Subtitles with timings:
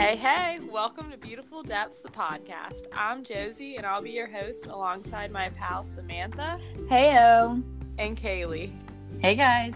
[0.00, 2.86] Hey, hey, welcome to Beautiful Depths, the podcast.
[2.90, 6.58] I'm Josie, and I'll be your host alongside my pal Samantha
[6.90, 7.62] Heyo.
[7.98, 8.72] and Kaylee.
[9.20, 9.74] Hey guys.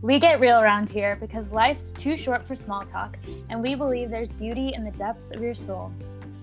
[0.00, 3.18] We get real around here because life's too short for small talk,
[3.50, 5.92] and we believe there's beauty in the depths of your soul.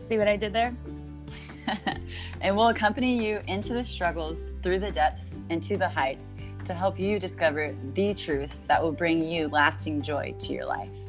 [0.07, 0.71] See what I did there?
[2.41, 6.33] and we'll accompany you into the struggles, through the depths, and to the heights
[6.65, 11.04] to help you discover the truth that will bring you lasting joy to your life.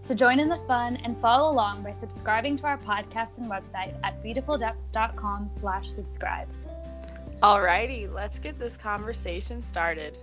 [0.00, 3.94] So join in the fun and follow along by subscribing to our podcast and website
[4.04, 6.48] at beautifuldepths.com slash subscribe.
[7.42, 10.18] Alrighty, let's get this conversation started.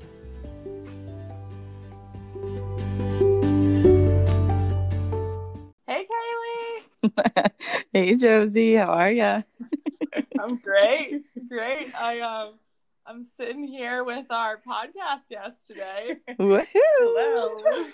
[5.87, 7.51] Hey, Kaylee.
[7.93, 9.43] hey Josie, how are ya?
[10.39, 11.23] I'm great.
[11.47, 11.93] Great.
[11.95, 12.53] I um
[13.05, 16.15] I'm sitting here with our podcast guest today.
[16.39, 16.65] Woohoo!
[16.73, 17.85] Hello.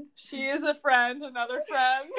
[0.14, 2.10] she is a friend, another friend.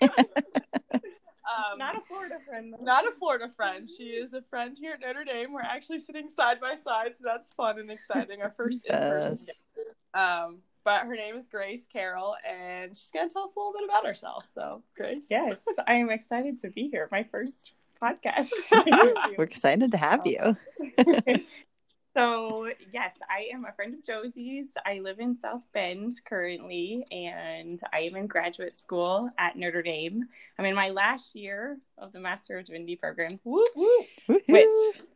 [0.02, 2.74] um, Not a Florida friend.
[2.78, 2.84] though.
[2.84, 3.88] not a Florida friend.
[3.88, 5.52] She is a friend here at Notre Dame.
[5.52, 8.42] We're actually sitting side by side, so that's fun and exciting.
[8.42, 9.46] Our first in person.
[9.46, 9.86] Yes.
[10.14, 13.84] Um, but her name is Grace Carroll, and she's gonna tell us a little bit
[13.84, 14.44] about herself.
[14.52, 15.26] So, Grace.
[15.30, 17.08] Yes, I am excited to be here.
[17.12, 17.72] My first
[18.02, 18.48] podcast.
[19.36, 20.56] We're excited to have you.
[22.18, 24.66] so, yes, I am a friend of Josie's.
[24.84, 30.24] I live in South Bend currently, and I am in graduate school at Notre Dame.
[30.58, 34.06] I'm in my last year of the Master of Divinity program, Whoop whoop.
[34.26, 34.66] Which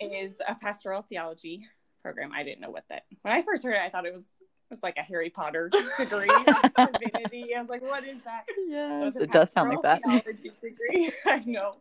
[0.01, 1.67] is a pastoral theology
[2.03, 2.31] program.
[2.33, 3.03] I didn't know what that.
[3.23, 5.71] When I first heard it, I thought it was it was like a Harry Potter
[5.99, 6.29] degree,
[7.03, 7.55] divinity.
[7.57, 8.45] I was like, what is that?
[8.69, 10.25] Yes, it's a it does sound like that.
[10.61, 11.13] degree.
[11.27, 11.75] I know.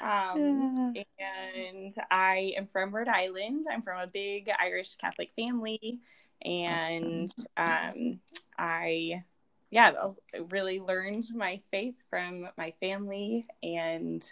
[0.00, 3.66] Um, and I am from Rhode Island.
[3.70, 5.98] I'm from a big Irish Catholic family,
[6.42, 8.20] and um,
[8.58, 9.22] I,
[9.70, 9.92] yeah,
[10.34, 14.24] I really learned my faith from my family, and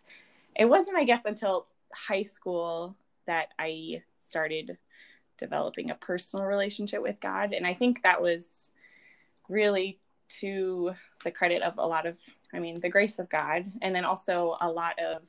[0.56, 2.96] it wasn't, I guess, until high school
[3.26, 4.78] that I started
[5.36, 8.70] developing a personal relationship with God, and I think that was
[9.48, 9.98] really
[10.40, 10.92] to
[11.24, 12.16] the credit of a lot of,
[12.52, 15.22] I mean, the grace of God, and then also a lot of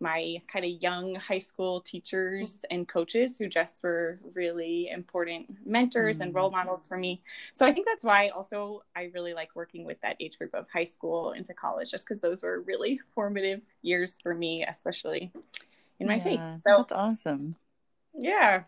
[0.00, 6.20] my kind of young high school teachers and coaches who just were really important mentors
[6.20, 6.54] and role mm.
[6.54, 7.22] models for me.
[7.52, 10.66] So I think that's why also I really like working with that age group of
[10.72, 15.30] high school into college, just because those were really formative years for me, especially
[15.98, 16.40] in my Yeah, faith.
[16.66, 17.56] So that's awesome.
[18.14, 18.62] yeah,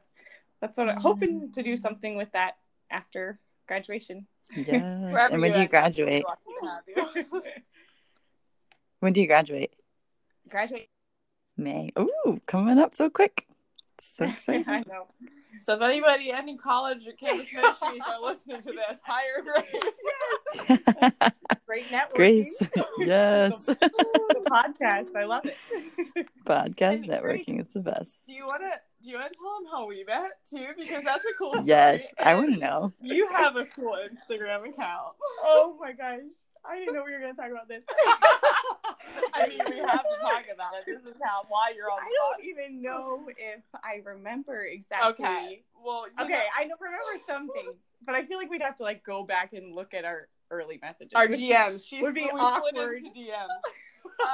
[0.60, 1.02] that's what I'm mm.
[1.02, 2.58] hoping to do something with that
[2.90, 4.26] after graduation.
[4.54, 4.68] Yes.
[5.32, 6.24] And when do you end up, we're graduate?
[6.26, 7.42] lucky to have you.
[9.00, 9.72] When do you graduate?
[10.48, 10.91] Graduate.
[11.62, 11.90] May.
[11.98, 13.46] Ooh, coming up so quick.
[14.00, 14.68] So exciting.
[14.68, 15.06] I know.
[15.58, 20.80] So, if anybody, any college or campus ministries are listening to this, hire Grace.
[21.66, 22.14] Great networking.
[22.14, 22.68] Grace.
[22.98, 23.66] Yes.
[23.66, 25.14] the podcast.
[25.14, 25.56] I love it.
[26.44, 28.26] Podcast And networking is the best.
[28.26, 28.70] Do you want to?
[29.04, 30.68] Do you want to tell them how we met too?
[30.76, 31.52] Because that's a cool.
[31.52, 31.66] Story.
[31.66, 32.92] Yes, I want to know.
[33.00, 35.14] You have a cool Instagram account.
[35.44, 36.20] Oh my gosh.
[36.64, 37.84] I didn't know we were going to talk about this.
[39.34, 40.86] I mean, we have to talk about it.
[40.86, 41.98] This is how why you're on.
[41.98, 45.24] I the don't even know if I remember exactly.
[45.26, 45.62] Okay.
[45.84, 46.06] Well.
[46.20, 47.74] Okay, know, I remember some things,
[48.06, 50.78] but I feel like we'd have to like go back and look at our early
[50.80, 51.12] messages.
[51.16, 51.84] our DMs.
[51.86, 52.96] She would be we slid awkward.
[52.98, 53.48] into DMs.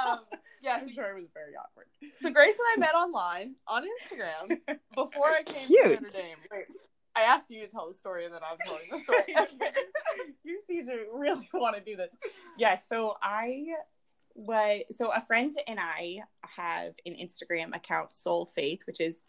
[0.07, 0.29] Um, yeah.
[0.61, 1.85] So, I'm sure it was very awkward.
[2.13, 4.59] so Grace and I met online on Instagram
[4.93, 5.83] before I came Cute.
[5.85, 6.37] to Notre Dame.
[6.51, 6.65] Wait,
[7.15, 9.23] I asked you to tell the story, and then I'm telling the story.
[10.43, 12.09] you seem to really want to do this.
[12.57, 12.83] Yes.
[12.87, 13.65] so I
[14.35, 19.21] was so a friend and I have an Instagram account, Soul Faith, which is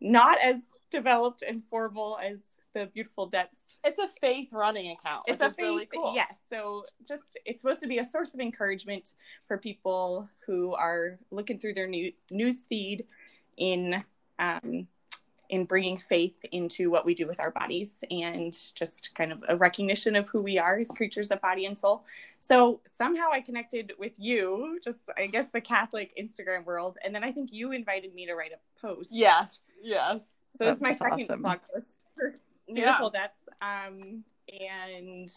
[0.00, 0.56] not as
[0.90, 2.38] developed and formal as
[2.74, 3.76] the Beautiful Depths.
[3.84, 5.24] It's a faith running account.
[5.26, 6.12] It's which a is really faith- cool.
[6.14, 6.32] Yes.
[6.48, 9.14] So just it's supposed to be a source of encouragement
[9.46, 13.04] for people who are looking through their new news feed
[13.56, 14.02] in
[14.38, 14.86] um,
[15.48, 19.56] in bringing faith into what we do with our bodies and just kind of a
[19.56, 22.04] recognition of who we are as creatures of body and soul.
[22.38, 27.24] So somehow I connected with you, just I guess the Catholic Instagram world, and then
[27.24, 29.10] I think you invited me to write a post.
[29.12, 29.60] Yes.
[29.82, 30.40] Yes.
[30.56, 31.42] So this is my second awesome.
[31.42, 32.34] blog post for
[32.68, 32.84] Yeah.
[32.84, 33.48] Beautiful Depths.
[33.62, 35.32] Um, and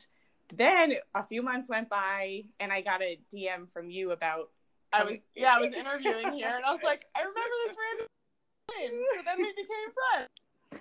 [0.53, 4.49] then a few months went by, and I got a DM from you about.
[4.91, 8.07] I was yeah, I was interviewing here, and I was like, I remember this random
[9.15, 9.67] So then we became
[10.15, 10.29] friends.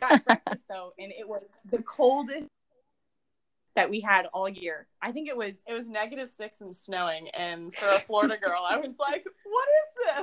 [0.00, 2.46] got breakfast though, and it was the coldest
[3.76, 4.87] that we had all year.
[5.00, 5.60] I think it was.
[5.66, 9.69] It was negative six and snowing, and for a Florida girl, I was like, "What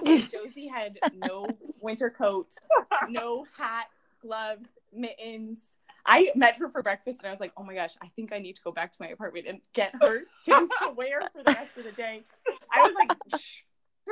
[0.05, 1.47] is this?" Josie had no
[1.79, 2.49] winter coat,
[3.09, 3.87] no hat,
[4.21, 5.59] gloves, mittens.
[6.05, 8.39] I met her for breakfast and I was like, oh my gosh, I think I
[8.39, 11.51] need to go back to my apartment and get her things to wear for the
[11.51, 12.21] rest of the day.
[12.71, 13.41] I was like,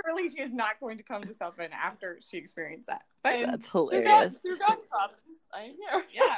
[0.06, 3.04] surely she is not going to come to South Bend after she experienced that.
[3.24, 4.38] But That's Through God's, hilarious.
[4.38, 6.04] through God's providence, I'm here.
[6.14, 6.38] yeah.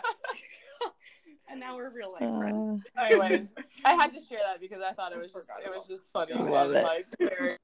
[1.49, 2.83] and now we're real life friends.
[2.97, 3.47] Uh, Anyway,
[3.85, 6.33] I had to share that because I thought it was just it was just funny.
[6.33, 6.83] I love it.
[6.83, 7.57] Like, very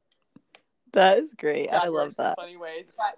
[0.94, 1.69] that is great.
[1.69, 2.35] I love that.
[2.38, 3.17] Funny ways, but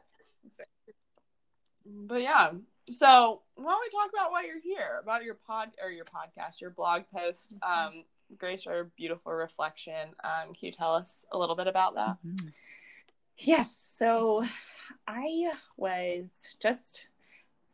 [1.86, 2.52] but yeah.
[2.92, 5.00] So why don't we talk about why you're here?
[5.02, 7.56] About your pod or your podcast, your blog post.
[7.60, 7.98] Mm-hmm.
[7.98, 8.04] Um,
[8.38, 10.10] Grace, or beautiful reflection.
[10.24, 12.18] Um, can you tell us a little bit about that?
[12.26, 12.54] Mhm.
[13.38, 13.76] Yes.
[13.96, 14.44] So
[15.08, 16.30] I was
[16.62, 17.06] just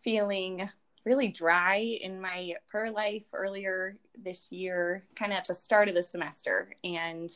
[0.04, 0.70] feeling
[1.06, 5.96] really dry in my prayer life earlier this year, kind of at the start of
[5.96, 6.74] the semester.
[6.84, 7.30] And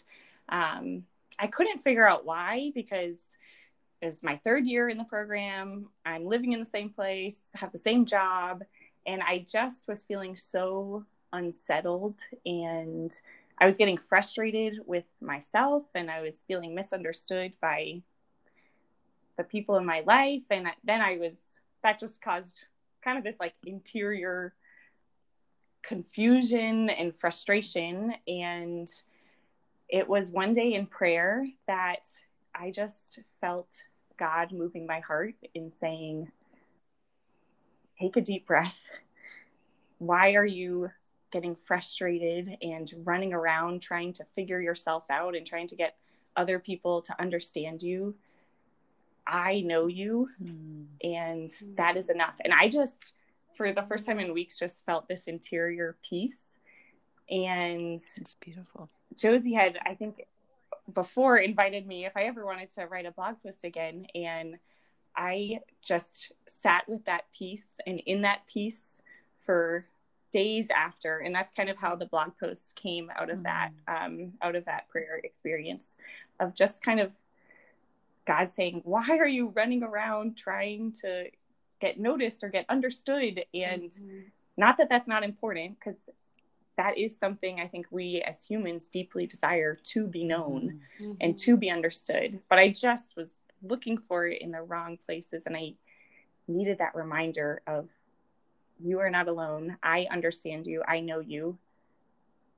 [0.49, 1.03] um,
[1.39, 3.19] I couldn't figure out why because
[4.01, 5.87] it's my third year in the program.
[6.05, 8.63] I'm living in the same place, have the same job.
[9.07, 13.11] And I just was feeling so unsettled and
[13.57, 18.01] I was getting frustrated with myself and I was feeling misunderstood by
[19.37, 20.43] the people in my life.
[20.49, 21.35] And then i was
[21.83, 22.63] that just caused
[23.03, 24.53] kind of this like interior
[25.83, 28.15] confusion and frustration.
[28.27, 28.89] And
[29.87, 32.09] it was one day in prayer that
[32.55, 33.83] i just felt
[34.17, 36.31] god moving my heart in saying
[37.99, 38.75] take a deep breath.
[39.99, 40.91] Why are you
[41.31, 45.95] getting frustrated and running around trying to figure yourself out and trying to get
[46.35, 48.15] other people to understand you
[49.27, 50.87] I know you Mm.
[51.03, 52.35] and that is enough.
[52.43, 53.13] And I just,
[53.53, 56.57] for the first time in weeks, just felt this interior peace.
[57.29, 58.89] And It's beautiful.
[59.15, 60.25] Josie had, I think,
[60.93, 64.05] before invited me if I ever wanted to write a blog post again.
[64.13, 64.59] And
[65.15, 68.83] I just sat with that peace and in that peace
[69.45, 69.85] for
[70.31, 71.19] days after.
[71.19, 74.65] And that's kind of how the blog post came out of that, um, out of
[74.65, 75.97] that prayer experience
[76.39, 77.11] of just kind of
[78.25, 81.25] God saying, Why are you running around trying to
[81.79, 83.45] get noticed or get understood?
[83.53, 84.19] And mm-hmm.
[84.57, 85.99] not that that's not important, because
[86.77, 91.13] that is something I think we as humans deeply desire to be known mm-hmm.
[91.21, 91.51] and mm-hmm.
[91.51, 92.39] to be understood.
[92.49, 95.43] But I just was looking for it in the wrong places.
[95.45, 95.73] And I
[96.47, 97.89] needed that reminder of
[98.79, 99.77] you are not alone.
[99.81, 100.83] I understand you.
[100.87, 101.57] I know you.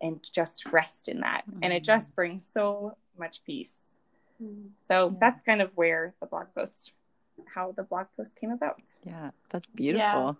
[0.01, 1.43] And just rest in that.
[1.61, 3.73] And it just brings so much peace.
[4.39, 5.17] So Yeah.
[5.19, 6.91] that's kind of where the blog post,
[7.53, 8.81] how the blog post came about.
[9.03, 10.37] Yeah, that's beautiful.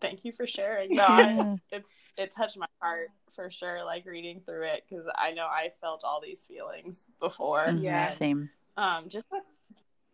[0.00, 0.90] Thank you for sharing.
[0.96, 3.84] No, I, it's it touched my heart for sure.
[3.84, 7.66] Like reading through it because I know I felt all these feelings before.
[7.68, 8.06] Mhm, Yeah.
[8.08, 8.50] Same.
[8.76, 9.42] um just with,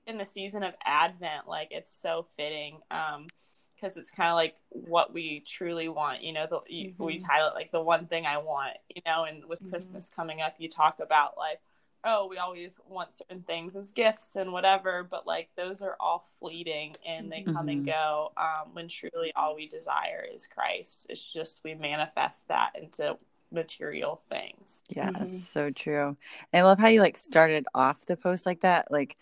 [0.07, 3.27] in the season of advent like it's so fitting um
[3.81, 7.49] because it's kind of like what we truly want you know the you, we title
[7.49, 9.71] it like the one thing i want you know and with Mhm.
[9.71, 11.61] christmas coming up you talk about like
[12.05, 16.25] oh we always want certain things as gifts and whatever but like those are all
[16.39, 17.87] fleeting and they come and Mhm.
[17.87, 23.17] go um when truly all we desire is christ it's just we manifest that into
[23.51, 25.27] material things Yeah, Mhm.
[25.27, 26.17] so true.
[26.53, 29.17] I love how you like started off the post like that, like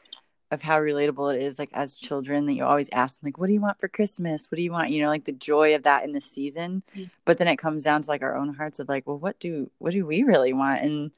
[0.51, 3.49] of how relatable it is, like as children that you always ask them, like, what
[3.49, 4.51] do you want for Christmas?
[4.51, 4.91] What do you want?
[4.91, 6.83] You know, like the joy of that in the season.
[6.95, 7.11] Mhm.
[7.25, 9.71] But then it comes down to like our own hearts of like, well, what do
[9.79, 10.83] what do we really want?
[10.83, 11.11] And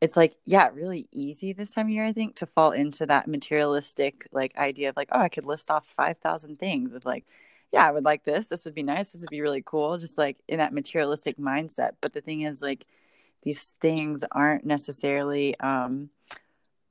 [0.00, 3.26] it's like, yeah, really easy this time of year, I think, to fall into that
[3.28, 7.24] materialistic like idea of like, oh, I could list off five thousand things of like,
[7.72, 8.48] yeah, I would like this.
[8.48, 9.12] This would be nice.
[9.12, 9.96] This would be really cool.
[9.98, 11.92] Just like in that materialistic mindset.
[12.00, 12.86] But the thing is, like,
[13.42, 16.10] these things aren't necessarily um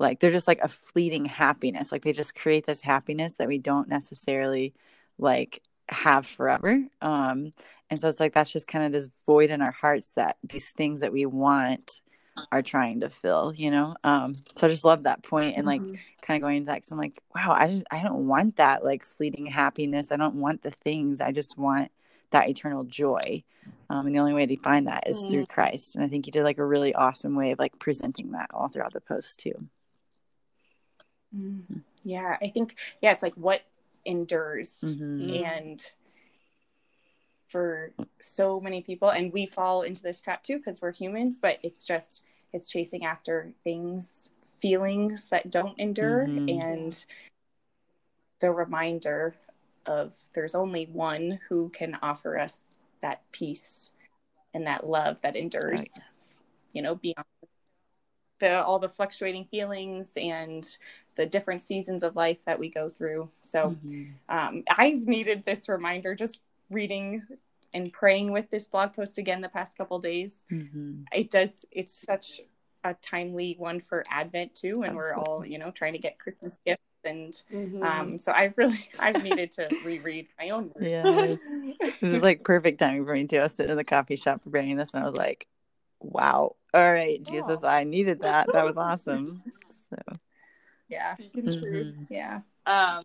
[0.03, 1.91] like they're just like a fleeting happiness.
[1.91, 4.73] Like they just create this happiness that we don't necessarily
[5.17, 6.83] like have forever.
[7.01, 7.53] Um
[7.89, 10.71] and so it's like that's just kind of this void in our hearts that these
[10.71, 12.01] things that we want
[12.51, 13.95] are trying to fill, you know?
[14.03, 15.99] Um so I just love that point and like Mhm.
[16.21, 18.83] kind of going into that because I'm like, wow, I just I don't want that
[18.83, 20.11] like fleeting happiness.
[20.11, 21.21] I don't want the things.
[21.21, 21.91] I just want
[22.31, 23.43] that eternal joy.
[23.89, 25.95] Um, and the only way to find that is through Christ.
[25.95, 28.67] And I think you did like a really awesome way of like presenting that all
[28.69, 29.67] throughout the post too.
[31.35, 31.81] Mm.
[32.03, 33.61] Yeah, I think yeah, it's like what
[34.05, 35.45] endures, Mhm.
[35.45, 35.91] and
[37.47, 41.39] for so many people, and we fall into this trap too because we're humans.
[41.39, 46.61] But it's just it's chasing after things, feelings that don't endure, Mhm.
[46.61, 47.05] and
[48.39, 49.35] the reminder
[49.85, 52.59] of there's only one who can offer us
[53.01, 53.91] that peace
[54.53, 55.81] and that love that endures.
[55.81, 55.99] Right.
[56.73, 57.25] You know, beyond
[58.39, 60.77] the all the fluctuating feelings and
[61.15, 63.29] the different seasons of life that we go through.
[63.41, 64.13] So Mhm.
[64.29, 66.39] um, I've needed this reminder just
[66.69, 67.23] reading
[67.73, 70.37] and praying with this blog post again the past couple days.
[70.51, 71.05] Mhm.
[71.13, 71.65] It does.
[71.71, 72.41] It's such
[72.83, 76.55] a timely one for Advent too, and we're all you know trying to get Christmas
[76.65, 77.83] gifts, and Mm-hmm.
[77.83, 80.71] um, so I've really I've needed to reread my own.
[80.75, 80.91] words.
[80.91, 81.39] Yes.
[82.01, 83.39] It was like perfect timing for me too.
[83.39, 85.47] I was sitting in the coffee shop preparing this and I was like,
[86.01, 86.55] wow.
[86.73, 87.67] All right, Jesus, Oh.
[87.67, 88.47] I needed that.
[88.51, 89.41] That was awesome.
[89.89, 89.97] So
[90.93, 91.95] yeah, Speaking truth.
[92.09, 92.41] yeah.
[92.65, 93.03] Um,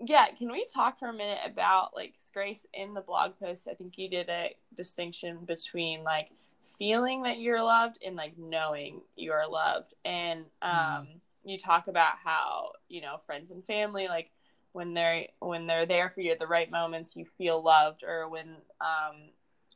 [0.00, 3.68] yeah, can we talk for a minute about like Grace in the blog post?
[3.70, 6.30] I think you did a distinction between like
[6.78, 9.94] feeling that you're loved and like knowing you are loved.
[10.04, 11.08] And um,
[11.44, 14.30] you talk about how you know friends and family like
[14.72, 18.28] when they're when they're there for you at the right moments, you feel loved, or
[18.28, 18.48] when
[18.80, 19.30] um,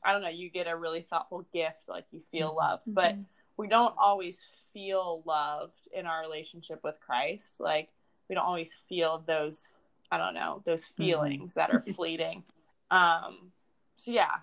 [0.05, 2.57] I don't know, you get a really thoughtful gift, like you feel Mhm.
[2.57, 3.19] loved, but
[3.57, 7.61] we don't always feel loved in our relationship with Christ.
[7.61, 7.89] Like
[8.29, 9.69] we don't always feel those
[10.11, 12.45] I don't know, those feelings that are fleeting.
[12.91, 13.53] Um
[13.97, 14.37] so yeah,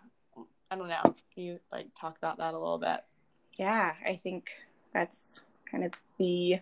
[0.72, 1.16] I don't know.
[1.34, 3.01] Can you like talk about that a little bit?
[3.60, 4.50] yeah, I think
[4.94, 6.60] that's kind of the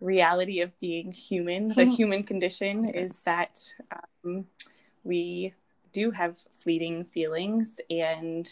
[0.00, 1.68] reality of being human.
[1.68, 3.74] The human condition is that
[4.24, 4.46] um,
[5.04, 5.52] we
[5.92, 8.48] do have fleeting feelings, and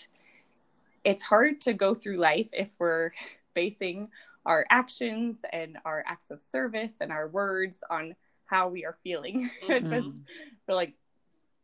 [1.05, 3.11] it's hard to go through life if we're
[3.55, 4.09] basing
[4.47, 8.15] our actions and our acts of service and our words on
[8.47, 9.51] how we are feeling.
[9.69, 9.89] Mhm.
[9.89, 10.21] just
[10.69, 10.95] like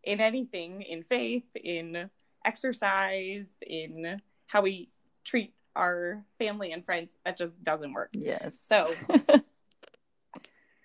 [0.04, 2.08] in anything, in faith, in
[2.44, 4.88] exercise, in how we
[5.24, 8.10] treat our family and friends, that just doesn't work.
[8.12, 8.62] yes.
[8.68, 8.94] So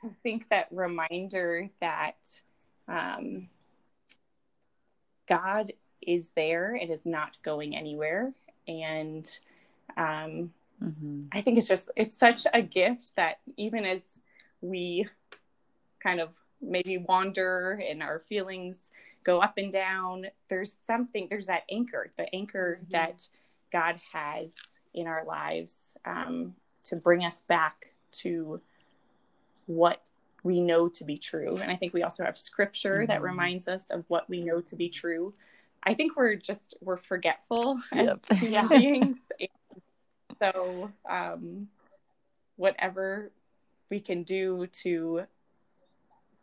[0.03, 2.17] I think that reminder that
[2.87, 3.47] um,
[5.27, 8.33] God is there it is not going anywhere.
[8.67, 9.27] And
[9.97, 11.27] um, Mhm.
[11.31, 14.19] I think it's just, it's such a gift that even as
[14.61, 15.07] we
[15.99, 16.29] kind of
[16.61, 18.79] maybe wander and our feelings
[19.23, 22.91] go up and down, there's something, there's that anchor, the anchor Mhm.
[22.91, 23.29] that
[23.71, 24.55] God has
[24.93, 25.75] in our lives
[26.05, 28.59] um, to bring us back to
[29.67, 30.03] what
[30.43, 31.57] we know to be true.
[31.57, 33.25] And I think we also have scripture that Mhm.
[33.25, 35.33] reminds us of what we know to be true.
[35.83, 38.19] I think we're just, we're forgetful Yep.
[38.29, 38.67] as human Yeah.
[38.67, 39.17] beings.
[40.41, 41.67] So, um,
[42.55, 43.31] whatever
[43.89, 45.23] we can do to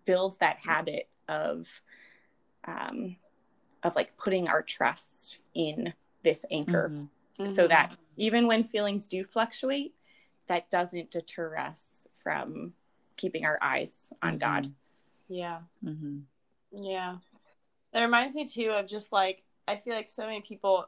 [0.05, 1.69] build that habit of,
[2.67, 3.17] um,
[3.83, 5.93] of like putting our trust in
[6.23, 6.91] this anchor,
[7.39, 7.49] Mhm.
[7.49, 9.95] so that even when feelings do fluctuate,
[10.47, 12.75] that doesn't deter us from
[13.17, 14.73] keeping our eyes on God.
[15.29, 15.61] Yeah.
[15.85, 16.25] Mhm.
[16.73, 17.19] Yeah.
[17.93, 20.87] That reminds me too of just like I feel like so many people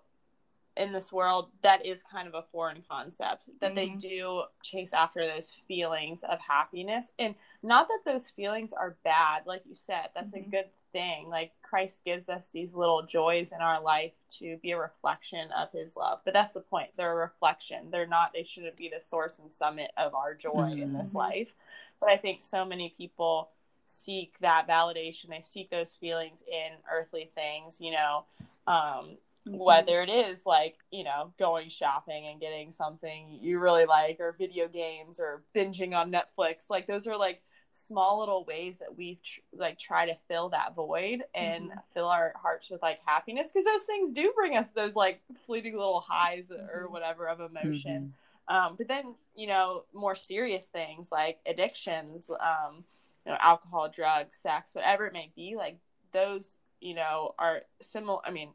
[0.76, 4.00] in this world that is kind of a foreign concept that they Mhm.
[4.00, 9.66] do chase after those feelings of happiness and not that those feelings are bad like
[9.66, 10.50] you said that's a Mhm.
[10.50, 14.78] good thing like Christ gives us these little joys in our life to be a
[14.78, 18.76] reflection of his love but that's the point they're a reflection they're not they shouldn't
[18.76, 21.16] be the source and summit of our joy in this Mhm.
[21.16, 21.54] life
[21.98, 23.50] but I think so many people
[23.90, 25.28] seek that validation.
[25.30, 28.24] They seek those feelings in earthly things you know
[28.66, 29.16] um
[29.46, 34.36] whether it is like you know going shopping and getting something you really like or
[34.38, 36.70] video games or binging on netflix.
[36.70, 37.42] Like those are like
[37.72, 42.32] small little ways that we tr- like try to fill that void and fill our
[42.40, 46.50] hearts with like happiness because those things do bring us those like fleeting little highs
[46.52, 46.90] or Mhm.
[46.90, 48.12] whatever of emotion.
[48.48, 48.54] Mhm.
[48.54, 52.84] um, but then you know more serious things like addictions um,
[53.26, 55.76] you know alcohol drugs sex whatever it may be like
[56.12, 58.50] those you know are similar i mean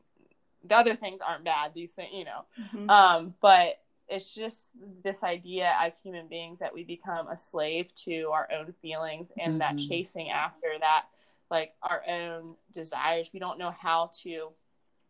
[0.63, 2.89] the other things aren't bad these things you know Mhm.
[2.89, 4.67] um, but it's just
[5.03, 9.61] this idea as human beings that we become a slave to our own feelings and
[9.61, 9.87] that Mhm.
[9.87, 11.05] chasing after that
[11.49, 14.51] like our own desires we don't know how to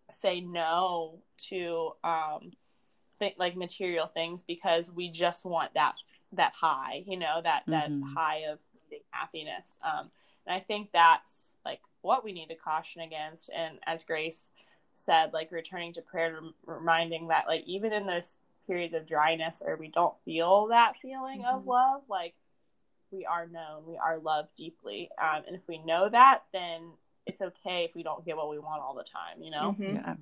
[0.09, 2.51] say no to um
[3.19, 5.95] th- like material things because we just want that
[6.33, 8.13] that high you know that that Mhm.
[8.13, 8.59] high of
[9.11, 10.09] happiness um
[10.45, 14.49] and i think that's like what we need to caution against and as grace
[14.93, 18.37] said like returning to prayer reminding that like even in those
[18.67, 21.67] periods of dryness or we don't feel that feeling of Mhm.
[21.67, 22.33] love like
[23.11, 26.91] we are known we are loved deeply um, and if we know that then
[27.25, 29.93] it's okay if we don't get what we want all the time you know Mhm.
[29.95, 30.15] Yeah,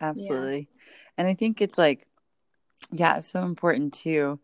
[0.00, 0.68] absolutely.
[1.16, 2.06] And I think it's like,
[2.90, 4.40] yeah, it's so important too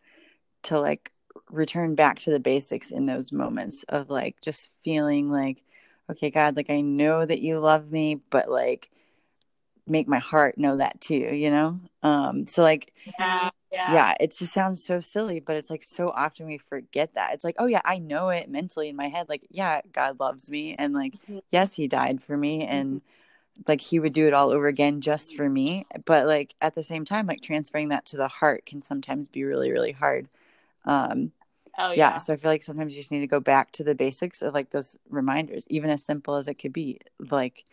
[0.65, 1.13] to like
[1.51, 5.63] return back to the basics in those moments of like just feeling like,
[6.11, 8.91] okay, God, like I know that you love me, but like
[9.87, 11.79] make my heart know that too, you know?
[12.03, 13.93] Um, so like yeah Yeah.
[13.93, 17.35] yeah, it just sounds so silly, but it's like so often we forget that.
[17.35, 19.29] It's like, oh yeah, I know it mentally in my head.
[19.29, 21.43] Like, yeah, God loves me, and like, Mhm.
[21.51, 23.01] yes, He died for me, and
[23.69, 25.87] like He would do it all over again just for me.
[26.05, 29.45] But like at the same time, like transferring that to the heart can sometimes be
[29.45, 30.29] really, really hard.
[30.85, 31.33] Um,
[31.79, 32.13] Oh yeah.
[32.13, 32.19] yeah.
[32.19, 34.55] so i feel like sometimes you just need to go back to the basics of
[34.55, 36.99] like those reminders even as simple as it could be
[37.31, 37.65] like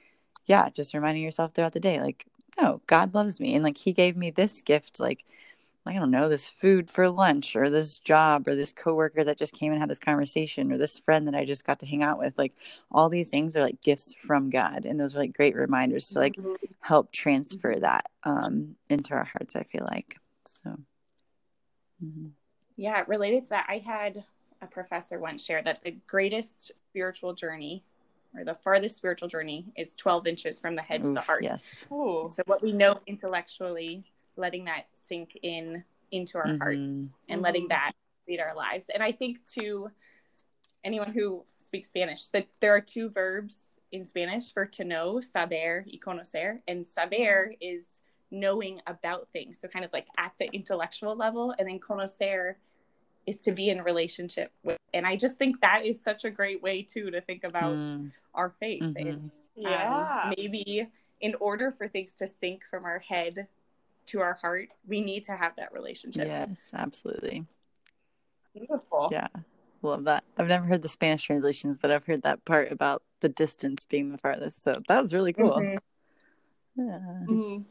[0.45, 2.25] yeah just reminding yourself throughout the day like
[2.59, 5.25] no god loves me and like he gave me this gift like
[5.85, 9.53] i don't know this food for lunch or this job or this coworker that just
[9.53, 12.19] came and had this conversation or this friend that i just got to hang out
[12.19, 12.53] with like
[12.91, 16.19] all these things are like gifts from god and those are like great reminders to
[16.19, 16.55] like Mhm.
[16.81, 20.77] help transfer that um into our hearts i feel like so
[22.03, 22.36] mhm.
[22.77, 24.23] Yeah, related to that, I had
[24.61, 27.83] a professor once share that the greatest spiritual journey
[28.35, 31.43] or the farthest spiritual journey is 12 inches from the head to the heart.
[31.43, 32.29] yes Ooh.
[32.31, 34.03] So, what we know intellectually,
[34.35, 37.09] letting that sink in into our hearts Mhm.
[37.29, 37.43] and Mhm.
[37.43, 37.91] letting that
[38.27, 38.89] lead our lives.
[38.89, 39.91] And I think to
[40.83, 43.57] anyone who speaks Spanish, that there are two verbs
[43.91, 46.61] in Spanish for to know, saber y conocer.
[46.67, 47.96] And saber is
[48.31, 49.59] knowing about things.
[49.59, 51.53] So kind of like at the intellectual level.
[51.57, 52.55] And then conocer
[53.25, 54.77] is to be in relationship with.
[54.93, 58.11] And I just think that is such a great way too to think about Mm.
[58.33, 58.83] our faith.
[58.83, 58.95] Mhm.
[58.97, 60.33] And um, Yeah.
[60.37, 60.87] maybe
[61.19, 63.47] in order for things to sink from our head
[64.07, 66.27] to our heart, we need to have that relationship.
[66.27, 67.43] Yes, absolutely.
[68.53, 69.09] Beautiful.
[69.11, 69.27] Yeah,
[69.81, 70.23] love that.
[70.37, 74.09] I've never heard the Spanish translations, but I've heard that part about the distance being
[74.09, 74.63] the farthest.
[74.63, 75.51] So that was really cool.
[75.55, 75.77] Mhm.
[76.75, 77.25] Yeah.
[77.27, 77.65] Mhm.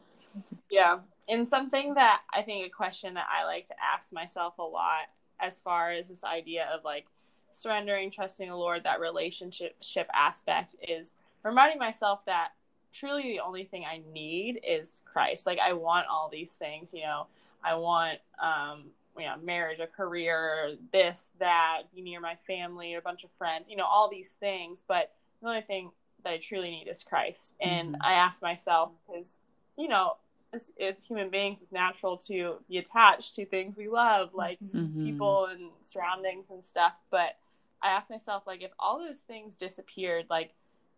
[0.69, 0.99] Yeah.
[1.29, 5.09] And something that I think a question that I like to ask myself a lot
[5.39, 7.05] as far as this idea of like
[7.51, 12.49] surrendering, trusting the Lord, that relationship ship aspect is reminding myself that
[12.93, 15.45] truly the only thing I need is Christ.
[15.45, 17.27] Like I want all these things, you know,
[17.63, 18.85] I want um
[19.17, 23.67] you know, marriage, a career, this, that, be near my family, a bunch of friends,
[23.67, 24.83] you know, all these things.
[24.87, 25.89] But the only thing
[26.23, 27.55] that I truly need is Christ.
[27.59, 27.99] And Mhm.
[28.01, 29.37] I ask myself, because,
[29.75, 30.17] you know,
[30.53, 35.03] it's, it's human beings, it's natural to be attached to things we love, like Mhm.
[35.03, 36.93] people and surroundings and stuff.
[37.09, 37.37] But
[37.81, 40.53] I ask myself, like, if all those things disappeared, like,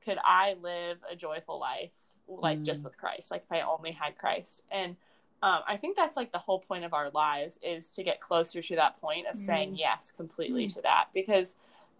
[0.06, 1.93] could I live a joyful life,
[2.28, 2.86] like, just Mm.
[2.86, 3.32] with Christ?
[3.32, 4.63] Like, if I only had Christ.
[4.71, 4.95] And
[5.41, 8.62] um, I think that's like the whole point of our lives is to get closer
[8.62, 11.56] to that point of saying yes completely to that because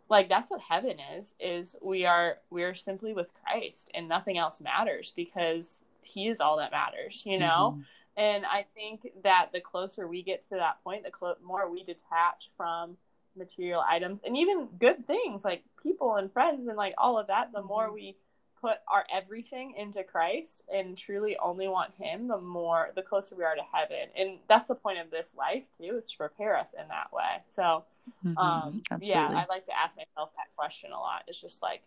[0.10, 4.38] like that's what heaven is is we are we are simply with Christ and nothing
[4.38, 7.76] else matters because he is all that matters you know?
[7.78, 7.86] Mhm.
[8.17, 11.84] and I think that the closer we get to that point the clo- more we
[11.84, 12.98] detach from
[13.36, 17.52] material items and even good things like people and friends and like all of that
[17.52, 18.15] the more we
[18.60, 23.45] put our everything into Christ and truly only want him the more the closer we
[23.45, 24.10] are to heaven.
[24.17, 27.41] And that's the point of this life too is to prepare us in that way.
[27.45, 27.86] So
[28.26, 28.38] Mhm.
[28.38, 31.24] um yeah I like to ask myself that question a lot.
[31.28, 31.82] It's just like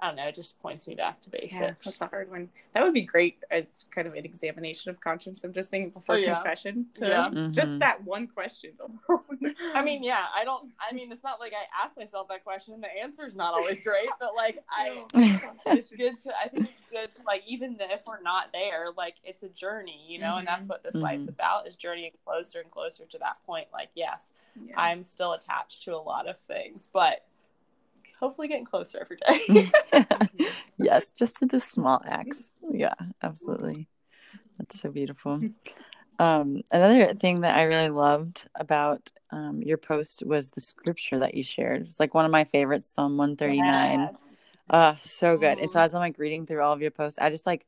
[0.00, 2.48] I don't know it just points me back to Yeah, basics that's a hard one.
[2.72, 5.42] That would be great as kind of an examination of conscience.
[5.42, 6.34] I'm just thinking before Oh, yeah.
[6.36, 6.86] confession.
[6.96, 7.30] To Yeah.
[7.50, 7.78] Just Mhm.
[7.80, 9.54] that one question alone.
[9.74, 10.72] I mean, yeah, I don't.
[10.78, 12.80] I mean, it's not like I ask myself that question.
[12.80, 15.04] The answer's not always great, but like I,
[15.66, 16.32] it's good to.
[16.38, 20.04] I think it's good to like even if we're not there, like it's a journey,
[20.08, 21.28] you know, and that's what this life's Mhm.
[21.30, 23.68] about is journeying closer and closer to that point.
[23.72, 24.30] Like, yes,
[24.64, 24.74] Yeah.
[24.78, 27.24] I'm still attached to a lot of things, but
[28.18, 29.70] hopefully getting closer every day.
[30.78, 32.50] yes, just the small acts.
[32.70, 33.88] Yeah, absolutely.
[34.58, 35.40] That's so beautiful.
[36.18, 41.34] Um, another thing that I really loved about um, your post was the scripture that
[41.34, 41.82] you shared.
[41.82, 44.00] It's like one of my favorites, Psalm 139.
[44.00, 44.36] Yes.
[44.68, 45.58] Uh, so good.
[45.58, 47.64] And so as I'm like reading through all of your posts, I just like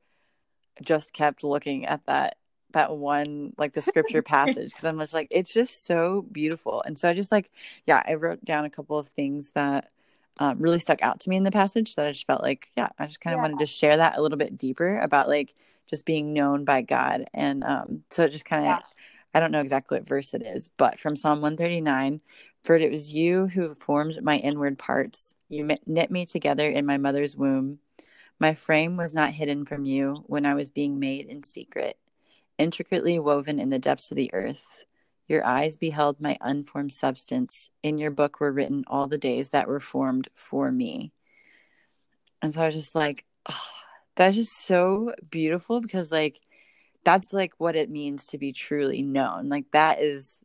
[0.82, 2.36] just kept looking at that
[2.72, 6.82] that one like the scripture passage because I'm just like it's just so beautiful.
[6.84, 7.50] And so I just like
[7.86, 9.90] yeah, I wrote down a couple of things that
[10.40, 12.88] um, really stuck out to me in the passage that I just felt like yeah,
[12.98, 13.42] I just kind of Yeah.
[13.42, 15.55] wanted to share that a little bit deeper about like
[15.87, 17.26] just being known by God.
[17.35, 18.81] And um, so it just kind of Yeah.
[19.33, 22.20] I don't know exactly what verse it is, but from Psalm 139,
[22.64, 25.37] for it was you who formed my inward parts.
[25.48, 27.79] You knit me together in my mother's womb.
[28.40, 31.96] My frame was not hidden from you when I was being made in secret,
[32.59, 34.85] intricately woven in the depths of the earth.
[35.30, 37.70] Your eyes beheld my unformed substance.
[37.84, 41.12] In your book were written all the days that were formed for me.
[42.42, 43.68] And so I was just like, oh,
[44.16, 46.40] that's just so beautiful because, like,
[47.04, 49.48] that's like what it means to be truly known.
[49.48, 50.39] Like, that is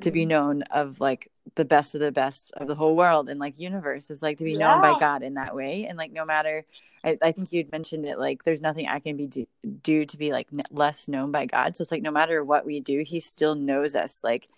[0.00, 0.28] to be mm-hmm.
[0.28, 4.10] known of like the best of the best of the whole world and like universe
[4.10, 5.86] is like to be known by God in that way.
[5.86, 6.64] And like no matter,
[7.04, 9.46] I, I think you'd mentioned it like there's nothing I can be do,
[9.82, 11.76] do to be like n- less known by God.
[11.76, 14.48] So it's like no matter what we do, He still knows us like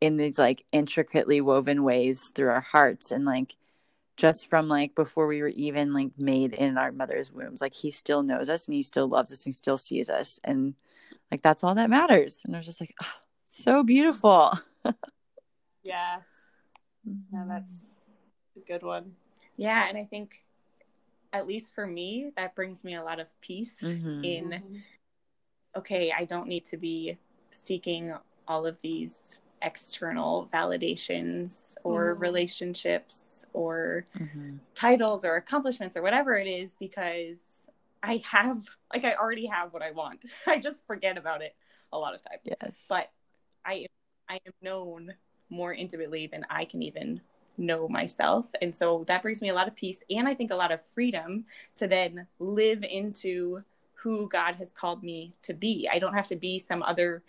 [0.00, 3.10] in these like intricately woven ways through our hearts.
[3.10, 3.56] And like
[4.16, 7.88] just from like before we were even like made in our mother's wombs like he
[7.88, 10.40] still knows us and he still loves us and he still sees us.
[10.42, 10.74] And
[11.30, 12.42] like that's all that matters.
[12.44, 13.12] And i was just like oh,
[13.50, 14.52] so beautiful
[15.82, 16.56] Yes.
[17.32, 17.94] No, that's
[18.56, 19.14] a good one.
[19.56, 20.42] Yeah, and I think
[21.32, 24.24] at least for me, that brings me a lot of peace Mhm.
[24.24, 24.82] in
[25.76, 27.16] okay, I don't need to be
[27.50, 28.14] seeking
[28.48, 32.20] all of these external validations or Mhm.
[32.20, 34.58] relationships or Mhm.
[34.74, 37.38] titles or accomplishments or whatever it is because
[38.02, 40.24] I have like I already have what I want.
[40.46, 41.54] I just forget about it
[41.92, 42.42] a lot of times.
[42.44, 43.10] yes But
[43.68, 43.86] I
[44.28, 45.14] I am known
[45.50, 47.20] more intimately than I can even
[47.56, 48.46] know myself.
[48.62, 50.84] And so that brings me a lot of peace and I think a lot of
[50.84, 51.44] freedom
[51.76, 53.62] to then live into
[53.94, 55.88] who God has called me to be.
[55.90, 57.22] I don't have to be some other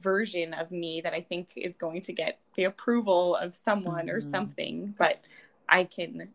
[0.00, 4.18] version of me that I think is going to get the approval of someone or
[4.18, 4.30] Mhm.
[4.30, 5.20] something, but
[5.68, 6.32] I can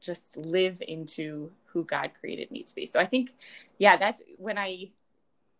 [0.00, 2.86] just live into who God created me to be.
[2.86, 3.34] So I think,
[3.78, 4.90] yeah, that when I,